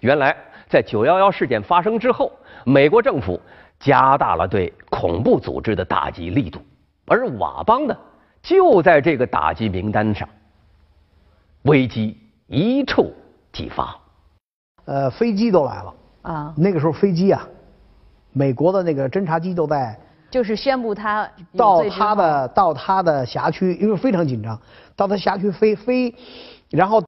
[0.00, 0.34] 原来，
[0.70, 2.32] 在九幺幺事件发生之后，
[2.64, 3.38] 美国政府
[3.78, 6.58] 加大了对恐怖组织的打击力度，
[7.12, 7.94] 而佤邦呢？
[8.40, 10.26] 就在这个打击名单上，
[11.62, 13.12] 危机一触
[13.52, 13.94] 即发。
[14.86, 16.54] 呃，飞机都来了啊！
[16.56, 17.46] 那个时候飞机啊，
[18.32, 19.96] 美国的那个侦察机都在，
[20.30, 24.58] 就是宣布他到他的到他的辖区，因为非常紧张，
[24.96, 26.12] 到他辖区飞飞，
[26.70, 27.00] 然后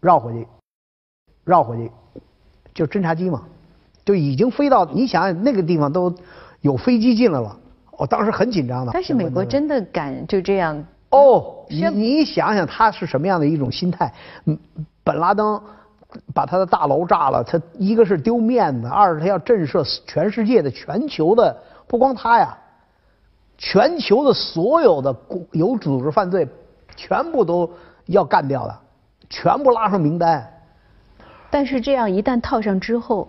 [0.00, 0.46] 绕回去，
[1.44, 1.92] 绕回去，
[2.72, 3.42] 就侦察机嘛，
[4.04, 6.14] 就已经飞到你想想那个地方都
[6.60, 7.58] 有飞机进来了。
[8.00, 8.92] 我当时很紧张的。
[8.94, 10.82] 但是美国真的敢就这样？
[11.10, 14.10] 哦，你你想想他是什么样的一种心态？
[14.46, 14.58] 嗯，
[15.04, 15.60] 本拉登
[16.32, 21.54] 把他的大楼炸了，他一个是丢面子，二是他要震慑全世界的、全球的，
[21.86, 22.56] 不光他呀，
[23.58, 25.14] 全球的所有的
[25.52, 26.48] 有组织犯罪，
[26.96, 27.70] 全部都
[28.06, 28.74] 要干掉的，
[29.28, 30.50] 全部拉上名单。
[31.50, 33.28] 但是这样一旦套上之后。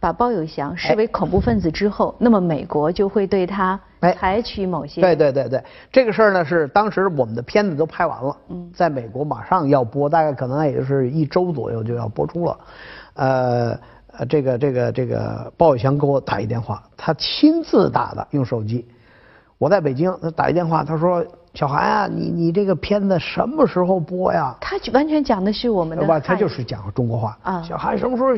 [0.00, 3.80] 把包有祥视为恐怖分子之后，那么美国就会对他
[4.12, 5.00] 采取某些。
[5.00, 12.58] 对对对对，这个事儿呢是当时我们的片子都拍完了，嗯在美国马上要播，大概可能也就是一周左右就要播出了。
[13.14, 13.78] 呃
[14.16, 18.86] 呃，这个这个这个鲍宇翔给我打一电话，他亲自打的，用手机。
[19.58, 26.06] 我在北京，他打一电话，他说：“小韩啊，你你这个片子什么时候播呀？”他完全讲的是我们的。
[26.06, 27.62] 吧，他就是讲中国话啊。
[27.62, 28.30] 小韩什么时候？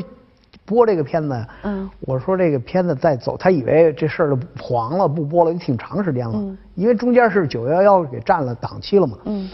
[0.66, 9.48] 播这个片子，嗯，我说这个片子再走，他以为这事儿就黄了，不播了，也挺长时间了，嗯，因为中间是九幺幺给占了档期了嘛，嗯，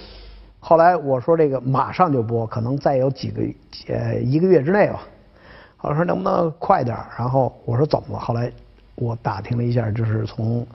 [0.59, 3.42] 后来我说这个马上就播，可能再有几个
[3.94, 5.01] 呃一个月之内吧，
[5.83, 8.18] 我说能不能快点然后我说怎么了？
[8.18, 8.51] 后来
[8.94, 10.66] 我打听了一下，就是从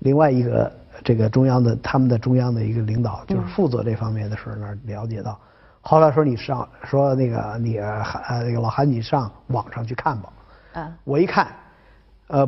[0.00, 0.70] 另外一个
[1.02, 5.38] 这个中央的他们的中央的一个领导，就是负责这方面的事儿那儿了解到。
[5.80, 10.32] 后来说你上说那个你韩呃那个老韩你上网上去看吧，
[10.74, 11.48] 啊，我一看，
[12.26, 12.46] 呃，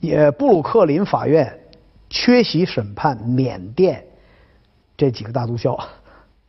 [0.00, 1.58] 也布鲁克林法院
[2.10, 4.04] 缺席审判缅甸
[4.96, 5.78] 这几个大毒枭，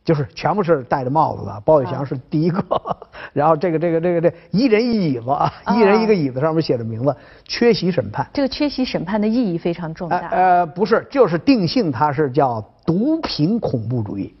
[0.04, 1.62] 就是全部是戴着帽子的。
[1.64, 2.62] 包有祥是第一个，
[3.32, 8.28] 然后这个这个这个这一人一椅子啊，一人一个椅子上面写着名字，缺席审判。
[8.34, 10.18] 这个缺席审判的意义非常重大。
[10.28, 14.34] 呃，不是，就是定性它是叫毒品恐怖主义。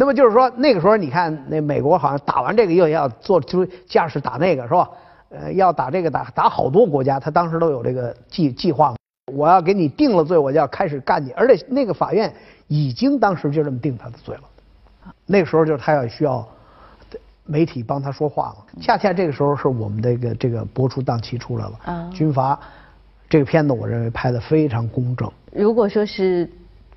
[0.00, 4.88] 那么就是说那个时候你看那美国好像打完这个又要做出架势打那个是吧？
[5.28, 8.94] 呃，要打这个打打好多国家，他当时都有这个计计划。
[9.32, 11.32] 我要给你定了罪，我就要开始干你。
[11.32, 12.32] 而且那个法院
[12.68, 14.42] 已经当时就这么定他的罪了。
[15.26, 16.46] 那个时候就是他要需要
[17.44, 18.80] 媒体帮他说话了。
[18.80, 21.72] 恰恰这个时候是我们这个这个播出档期出来了。
[21.84, 22.08] 啊。
[22.14, 22.56] 军阀
[23.28, 25.28] 这个片子，我认为拍的非常公正。
[25.52, 26.48] 如果说是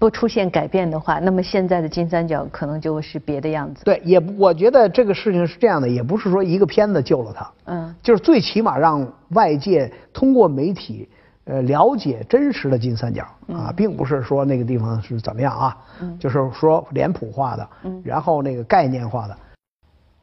[0.02, 3.86] 不出现改变的话，那么现在的金三角可能就会是别的样子。
[3.86, 7.52] 对，也我觉得这个事情是这样的，也不是说一个片子救了他。
[7.66, 7.96] 嗯。
[8.02, 11.08] 就是最起码让外界通过媒体。
[11.46, 15.78] 呃，了解真实的金三角啊，并不是说那个地方是怎么样啊，
[16.20, 17.68] 就是说脸谱化的，
[18.04, 19.36] 然后那个概念化的。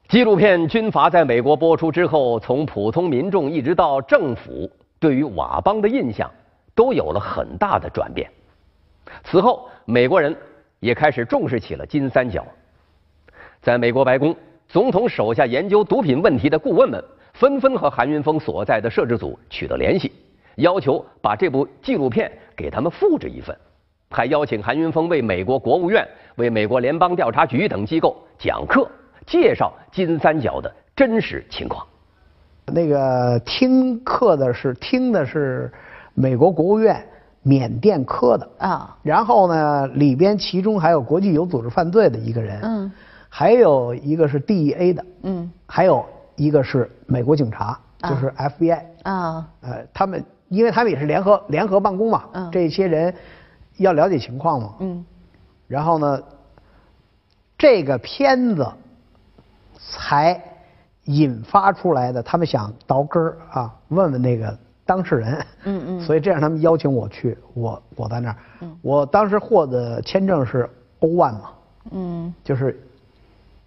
[0.08, 6.30] 纪录片《军阀》在美国播出之后，从普通民众一直到政府，对于佤邦的印象
[6.72, 8.30] 都有了很大的转变。
[9.24, 10.36] 此后，美国人
[10.80, 12.46] 也开始重视起了金三角。
[13.60, 14.34] 在美国白宫，
[14.68, 17.02] 总统手下研究毒品问题的顾问们
[17.34, 20.12] 纷纷和韩云峰所在的摄制组取得联系。
[20.56, 23.56] 要求把这部纪录片给他们复制一份，
[24.10, 28.90] 还邀请韩云峰为美国国务院、为美国联邦调查局等机构讲课，
[29.24, 31.86] 介绍金三角的真实情况。
[32.66, 35.72] 那个听课的是听的是
[36.14, 37.06] 美国国务院
[37.42, 38.48] 缅甸科的。
[38.58, 42.92] 啊，然后呢里边其中还有国际有组织犯罪的一个人，嗯，
[43.28, 46.04] 还有一个是 DEA 的，嗯，还有
[46.36, 50.24] 一个是美国警察，就是 FBI 啊，呃，他们。
[50.48, 52.50] 因为他们也是联合联合办公嘛，嗯。
[52.50, 53.14] 这些人
[53.76, 54.74] 要了解情况嘛。
[54.78, 55.04] 嗯。
[55.66, 56.22] 然后呢，
[57.58, 58.66] 这个片子
[59.78, 60.42] 才
[61.04, 65.46] 引发出来的，他们想倒根儿啊，问问那个当事人。
[65.64, 66.00] 嗯嗯。
[66.02, 68.36] 所以这样，他们邀请我去，我我在那儿。
[68.62, 68.74] 嗯。
[68.80, 70.68] 我当时获得签证是
[71.00, 71.50] O one 嘛。
[71.90, 72.34] 嗯。
[72.42, 72.80] 就是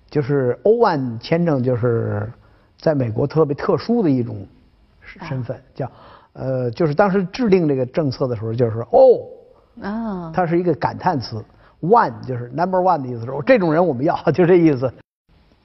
[0.10, 2.28] 就是欧万签证，就是
[2.80, 4.46] 在美国特别特殊的一种
[5.02, 5.90] 身份，叫。
[6.34, 9.20] 呃，就是当时制定这个政策的时候，就是哦，
[9.82, 11.44] 啊，它是一个感叹词
[11.82, 14.90] ，one 就是 number one 的意思，说这种人我们要， 就这意思。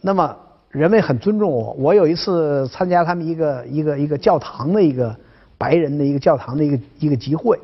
[0.00, 0.36] 那么
[0.70, 1.72] 人们很尊重我。
[1.78, 5.16] 我有一次参加他们一个一个一个教堂的一个
[5.58, 7.58] 白人的一个教堂的一个一个集会，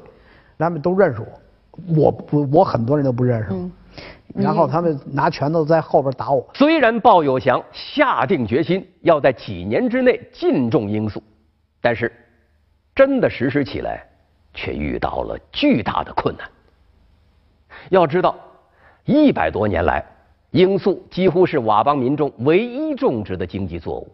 [0.59, 3.49] 他们都认识我，我不我很多人都不认识。
[3.51, 3.71] 嗯。
[4.35, 6.49] 然后他们拿拳头在后边打我。
[6.55, 11.23] 虽然鲍有祥下定决心要在几年之内禁种罂粟，
[11.81, 12.11] 但是。
[12.95, 14.07] 真的实施起来，
[14.53, 16.47] 却遇到了巨大的困难。
[17.89, 18.37] 要知道，
[19.07, 20.05] 一百多年来，
[20.51, 24.13] 罂粟几乎是佤邦民众唯一种植的经济作物。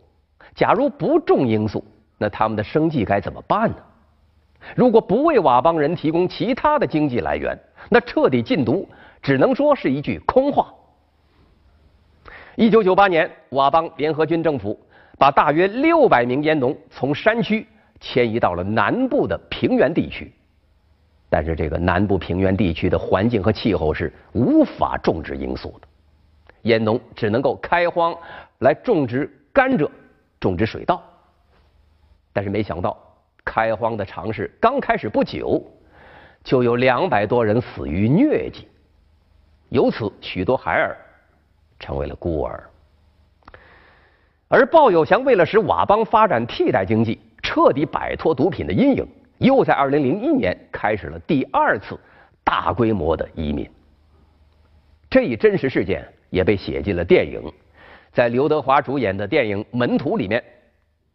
[0.55, 1.83] 假如不种罂粟，
[2.19, 3.77] 那他们的生计该怎么办呢？
[4.75, 8.87] 如果不为佤邦人提供其他的经济来源，那彻底禁毒
[9.23, 10.73] 只能说是一句空话。
[12.57, 14.79] 一九九八年，佤邦联合军政府
[15.17, 17.67] 把大约六百名烟农从山区。
[18.01, 20.33] 迁移到了南部的平原地区，
[21.29, 25.89] 但是这个南部平原地区的环境和气候是无法种植罂粟的，
[26.63, 28.17] 烟农只能够开荒
[28.61, 29.91] 来种植甘蔗、
[30.39, 31.03] 种植水稻。
[32.33, 32.97] 但是没想到，
[33.45, 35.63] 开荒的尝试刚开始不久，
[36.45, 38.69] 就有两百多人死于疟疾，
[39.69, 40.97] 由此许多孩儿
[41.79, 42.69] 成为了孤儿。
[44.49, 47.21] 而鲍有祥为了使佤邦发展替代经济。
[47.41, 49.09] 彻底摆脱毒品的阴影，
[49.39, 51.99] 又在2001年开始了第二次
[52.45, 53.69] 大规模的移民。
[55.09, 57.43] 这一真实事件也被写进了电影，
[58.13, 60.45] 在刘德华主演的电影《门徒》里面，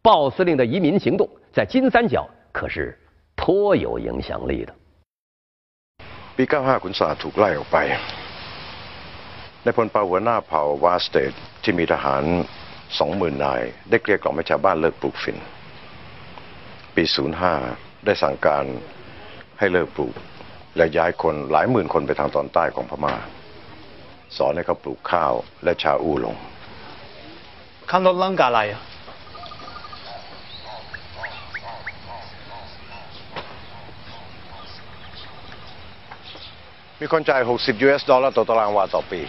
[0.03, 2.97] 鲍司令的移民行动在金三角可是
[3.35, 4.73] 颇有影响力的。
[6.35, 7.77] ปี95ขุนศาถูกไล่ออกไป
[9.63, 11.31] ในพลปาหัวหน้าเผ่าวาสเตท
[11.63, 12.23] ที่มีทหาร
[12.83, 15.37] 20,000นายได้เกลี้ยกล่อมให้ชาวบ้านเลิกปลูกฝิ่น
[16.95, 17.03] ปี
[17.53, 18.65] 05ได้สั่งการ
[19.59, 20.13] ให้เลิกปลูก
[20.77, 23.15] และย้ายคนหลายหมื่นคนไปทางตอนใต้ของพม่า
[24.37, 26.35] สอนให้เขาปลูกข้าวและชาอูลง
[27.89, 28.81] ขับรถลังกาอะไรอ่ะ
[36.99, 39.21] มีคนจ่าย60 US ดอลลาร์ต่อตารางวาต่อปี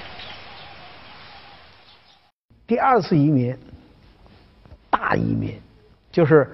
[2.66, 3.56] 第二次移民，
[4.90, 5.54] 大移民，
[6.12, 6.48] 就是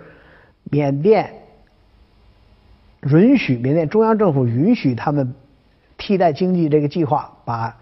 [0.71, 1.31] 缅甸
[3.03, 5.35] 允许缅甸中央政府允许他们
[5.99, 7.77] 替代经济这个计划，把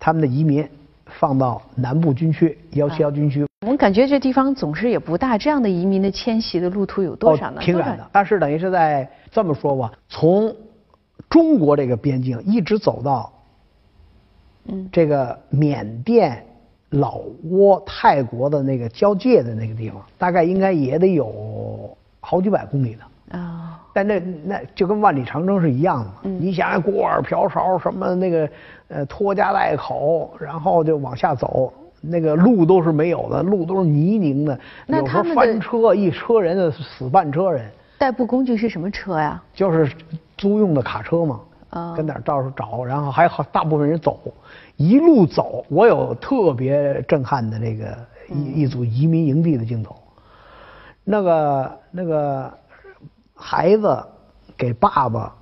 [0.00, 0.68] 他们的移民
[1.06, 3.46] 放到南部军区幺七幺军区。
[3.60, 7.60] 我们感觉这地方总是也不大，这样的移民的迁徙的路途有多少呢？
[7.60, 10.52] 挺远的，但是等于是在这么说吧，从
[11.29, 13.31] 中国这个边境一直走到，
[14.65, 16.43] 嗯，这个缅甸、
[16.91, 23.79] 老挝、泰国的那个交界的那个地方，大概应该也得有好几百公里呢啊。
[23.93, 26.37] 但那那就跟万里长征是一样的嘛。
[26.39, 28.49] 你想想锅碗瓢勺什么那个
[28.89, 31.73] 呃拖家带口，然后就往下走。
[31.99, 37.67] 那个路都是没有的，路都是泥泞的，有时候翻车，一车人的死半车人。
[37.97, 39.41] 代步工具是什么车呀？
[39.51, 39.91] 就是
[40.37, 44.19] 租用的卡车嘛，啊跟哪儿到处找，然后还好大部分人走，
[44.75, 45.65] 一路走。
[45.69, 47.97] 我有特别震撼的这个
[48.29, 49.95] 一一组移民营地的镜头，
[51.03, 52.51] 那个那个
[53.35, 54.03] 孩子
[54.55, 55.35] 给爸爸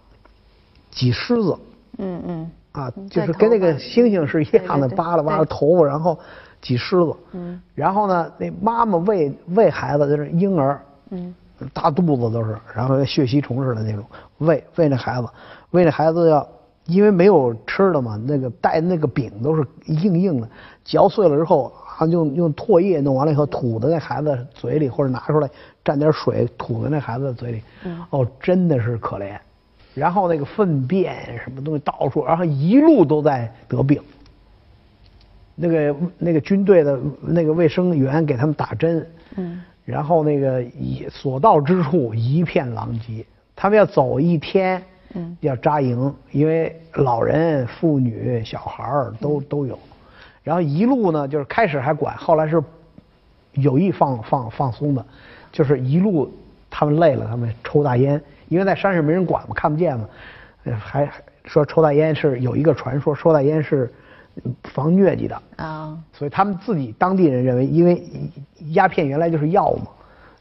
[0.91, 1.57] 挤狮子，
[1.97, 6.17] 嗯嗯，啊，就是跟那个猩猩是一样的，扒拉扒拉头发，然后。
[6.61, 10.81] 挤狮子，嗯，然后呢，那妈妈喂喂孩子就是婴儿，
[11.11, 11.35] 嗯，
[11.74, 14.03] 大肚子都是，然后血吸虫似的那种
[14.39, 15.28] 喂喂那孩子，
[15.72, 16.47] 喂那孩子要
[16.86, 20.49] 因为没有吃的嘛，那个带那个饼都是硬硬的，
[20.84, 25.49] 嚼碎了之后，啊用用唾液弄完了以后吐在那孩子嘴里，或者拿出来
[25.84, 29.38] 蘸点水吐在那孩子嘴里，嗯，哦真的是可怜，
[29.93, 34.01] 然后那个粪便什么东西到处，然后一路都在得病。
[35.58, 43.23] 那个那个军队的那个卫生员给他们打针，嗯，然后那个一所到之处一片狼藉，
[43.55, 44.83] 他们要走一天，
[45.13, 49.77] 嗯，要扎营，因为老人、妇女、小孩儿都都有，
[50.43, 52.61] 然后一路呢就是开始还管，后来是
[53.53, 55.05] 有意放放放松的，
[55.51, 56.33] 就是一路
[56.69, 58.19] 他们累了，他们抽大烟，
[58.49, 60.09] 因为在山上没人管嘛，看不见嘛，
[60.79, 61.07] 还
[61.43, 63.93] 说抽大烟是有一个传说，抽大烟是。
[64.63, 68.03] 防疟疾的啊，所以他们自己当地人认为，因为
[68.71, 69.88] 鸦片原来就是药嘛，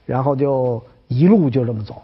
[0.05, 2.03] 然后就一路就这么走，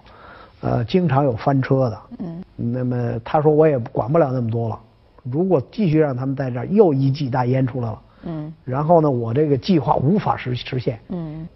[0.60, 2.00] 呃，经常有翻车的。
[2.18, 4.78] 嗯，那么他说我也管不了那么多了，
[5.24, 8.02] 如果继续让他们在这儿，又一季大烟出来了。
[8.24, 11.00] 嗯，然后呢，我这个计划无法实实现。
[11.08, 11.48] 嗯。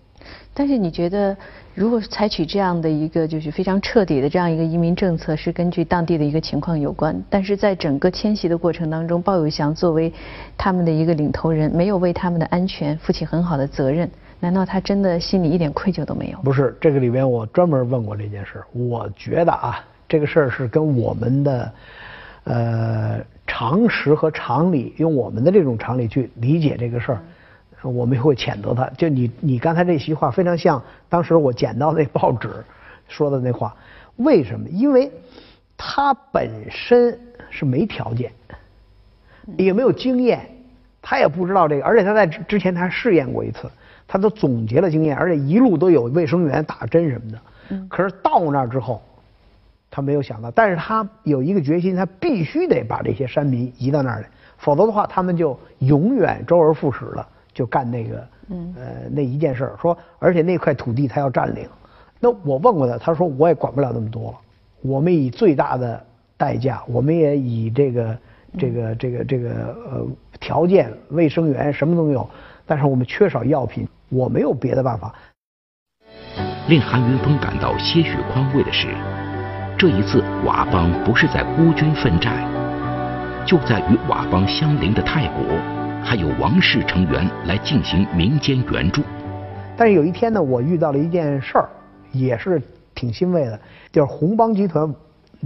[0.57, 1.37] 但是你觉得，
[1.75, 7.21] 如果采取这样的一个就是非常彻底的这样一个移民政策，是根据当地的一个情况有关。
[7.29, 10.13] 但是在整个迁徙的过程当中，鲍有祥作为
[10.57, 16.39] 他们的一个领头人，没有为他们的安全负起很好的责任， 难道他真的心里一点愧疚都没有？
[16.45, 21.73] 不是，这个里边我专门问过这件事，我觉得啊，这个事儿是跟我们的
[22.45, 27.21] 呃常识和常理，用我们的这种常理去理解这个事儿。
[27.91, 32.49] 我们会谴责他，就你你刚才那席话非常像当时我捡到那报纸
[33.09, 33.77] 说的那话，
[34.17, 34.69] 为什么？
[34.69, 35.11] 因为
[35.77, 37.19] 他本身
[37.51, 38.33] 是没条件，
[39.59, 40.49] 也没有经验，
[41.03, 43.71] 他也不知道这个，而且他在之前他试验过一次，
[44.09, 47.39] 他都总结了经验，而且一路都有卫生员打针什么的。
[47.69, 47.87] 嗯。
[47.89, 49.03] 可是到那之后，
[49.91, 57.29] 他没有想到，但是他有一个决心，他必须得把这些山民移到那儿来，否则的话，他们就永远周而复始了。
[57.55, 61.69] 就干那个，嗯呃，那一件事儿，说，而且那块土地他要占领，
[62.21, 64.39] 那我问过他，他说我也管不了那么多了，
[64.83, 66.05] 我们以最大的
[66.37, 68.19] 代价，我们也以这个
[68.59, 69.51] 这个这个这个
[69.91, 70.07] 呃
[70.41, 72.29] 条件，卫生员什么都有，
[72.67, 75.15] 但是我们缺少药品，我没有别的办法。
[76.69, 78.89] 令韩云峰感到些许宽慰的是，
[79.79, 82.43] 这一次佤邦不是在孤军奋战，
[83.47, 85.84] 就在与佤邦相邻的泰国。
[86.05, 89.03] 还有王室成员来进行民间援助，
[89.75, 91.69] 但是有一天呢，我遇到了一件事儿，
[92.13, 92.61] 也是
[92.95, 93.59] 挺欣慰的，
[93.91, 94.95] 就是红邦集团，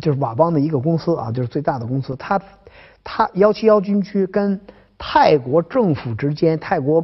[0.03, 2.41] 就是佤邦的一个公司啊，就是最大的公司，它，
[3.05, 4.61] 它幺七幺军区跟
[4.99, 7.03] 泰国政府之间、泰国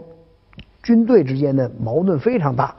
[0.83, 2.75] 军队之间的矛盾非常大，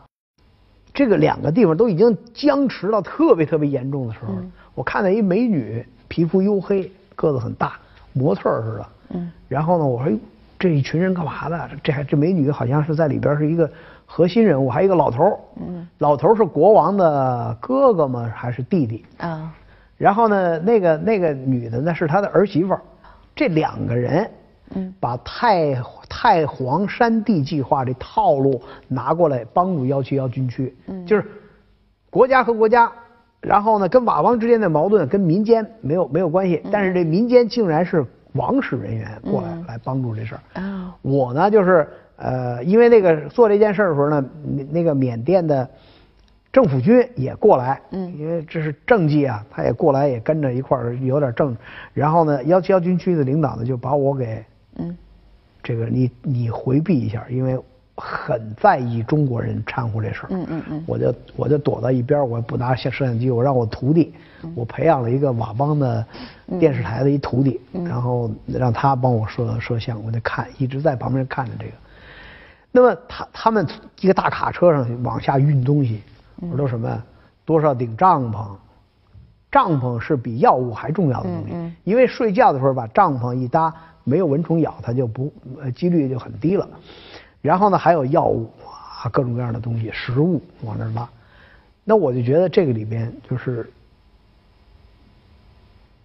[0.94, 4.34] 这个两个地方都已经僵持到特别特别严重的时候，
[4.76, 7.80] 我看到一美女，皮肤黝黑，个子很大，
[8.12, 10.12] 模特似的，嗯，然后呢，我说。
[10.58, 11.70] 这一群人干嘛的？
[11.84, 13.70] 这还这美女好像是在里边是一个
[14.06, 18.32] 核心人物，还有一个老头嗯，老头是国王的哥哥吗？
[18.34, 19.06] 还是弟弟？
[19.18, 19.54] 啊。
[19.98, 22.76] 然后呢，那个那个女的呢是他的儿媳妇。
[23.36, 24.32] 这两个人，
[24.76, 25.76] 嗯，把太
[26.08, 30.74] 太皇山地计划这套路拿过来帮助幺七幺军区。
[30.88, 31.06] 嗯。
[31.06, 31.26] 就是
[32.10, 32.90] 国家和国家，
[33.42, 38.06] 然后呢，跟佤王之间的矛盾跟民间没有没有关系，但是这民间竟然是。
[38.36, 40.96] 王室人员过来来帮助这事儿啊！
[41.02, 44.24] 我呢就是呃，因为那个做这件事儿的时候呢，
[44.72, 45.68] 那个缅甸的
[46.52, 51.56] 政府军也过来，嗯，因为这是政绩啊，他也过来也跟着一块儿有点政。
[51.94, 54.44] 然后呢，幺七幺军区的领导呢就把我给
[54.78, 54.96] 嗯
[55.62, 57.60] 这个你你回避一下，因为
[57.96, 60.28] 很在意中国人掺和这事儿。
[60.32, 60.84] 嗯嗯嗯。
[60.86, 64.14] 我就我就躲到一边，我不拿摄摄像机，我让我徒弟，
[64.56, 66.06] 我培养了一个佤邦的
[66.60, 71.72] 电视台的一徒弟，然后让他帮我摄摄像，我就看，一直在旁边看着这个。
[72.72, 73.66] 那么他他们
[74.02, 76.02] 一个大卡车上往下运东西，
[76.52, 77.02] 我说什么？
[77.46, 78.46] 多少顶帐篷？
[79.52, 83.74] 帐篷是比药物还重要的东西，因为睡觉的时候把帐篷一搭，
[84.04, 85.32] 没有蚊虫咬，它就不
[85.74, 86.68] 几率就很低了。
[87.46, 91.08] 然后呢，还有药物啊，各种各样的东西，食物往那拉。
[91.84, 93.72] 那我就觉得这个里边就是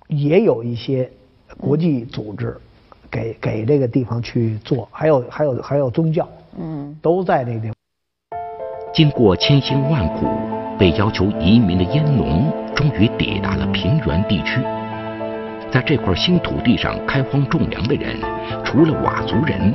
[0.07, 1.11] 也有一些
[1.57, 2.57] 国际组织
[3.11, 6.29] 给给这个地方去做，还有还有还有宗教，
[6.59, 7.75] 嗯，都在这个地方。
[8.93, 10.27] 经过千辛万苦，
[10.79, 12.53] 被要求移民的烟农。
[12.73, 14.59] 终于抵达了平原地区，
[15.71, 18.17] 在这块新土地上开荒种粮的人，
[18.65, 19.75] 除了佤族人，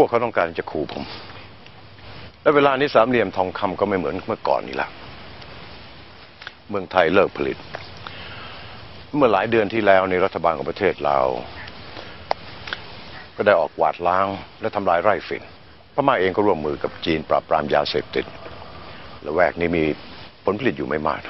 [0.00, 1.04] วกเขาต้องการจะขู่ผม
[2.42, 4.88] และเวลานี้สามเหลี่ยมทองคำก็ไม่เหมือนเมื่อก่อนนี่ละ
[6.68, 7.58] เมืองไทยเลิกผลิต
[9.16, 11.18] เมื่อหลายเดือนที่แล้วในรัฐบาลของประเทศเรา
[13.36, 14.26] ก็ได้ออกกวาดล้าง
[14.60, 15.42] และทำลายไร่ฝิ่น
[15.94, 18.26] พม่าเองก็ร่วมมือกับจีนปราบปรามยาเสพติด
[19.22, 19.84] และแวกนี้มี
[20.44, 21.20] ผลผลิตอยู่ไม่มาก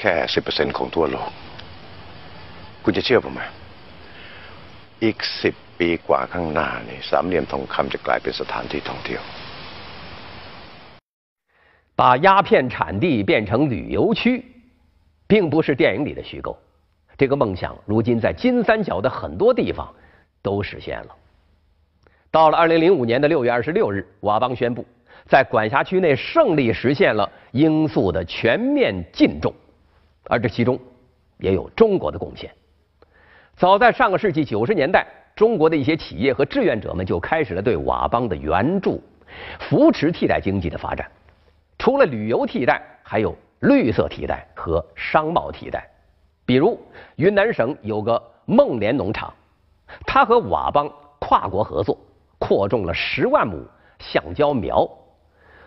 [0.00, 1.30] แค่สิบเปอร์เซ็นของทั่วโลก
[2.84, 3.40] คุณจะเชื่อผมไหม
[5.04, 9.21] อีกสิบ ปีกว่าข้างหน้านี่สามเหลี่ยมทองคำจะกลายเป็นสถานที่ท่องเที่ยว
[11.95, 14.43] 把鸦片产地变成旅游区，
[15.27, 16.57] 并不是电影里的虚构。
[17.15, 19.87] 这个梦想，如今在金三角的很多地方
[20.41, 21.15] 都实现了。
[22.31, 24.85] 到了二零零五年的六月二十六日，佤邦宣布。
[25.27, 29.53] 在管辖区内胜利实现了罂粟的全面禁种，
[30.23, 30.79] 而这其中
[31.37, 32.51] 也有中国的贡献。
[33.55, 35.05] 早在上个世纪九十年代，
[35.36, 39.02] 中国的一些企业和志愿者们就开始了对佤邦的援助，
[39.60, 41.06] 扶持替代经济的发展。
[41.78, 45.86] 除了旅游替代，还有绿色替代和商贸替代。
[46.46, 46.80] 比如
[47.16, 49.30] 云南省有个孟连农场，
[50.06, 51.98] 它和佤邦跨国合作，
[52.38, 53.62] 扩种了十万亩
[53.98, 54.88] 橡胶苗。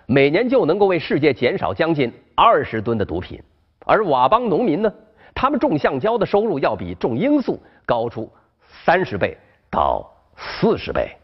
[0.07, 3.39] 每年就能够为世界减少将近二十吨的毒品，
[3.85, 4.91] 而佤邦农民呢，
[5.35, 8.27] 他们种橡胶的收入要比种罂粟高出
[8.83, 9.37] 三十倍
[9.69, 11.15] 到四十倍。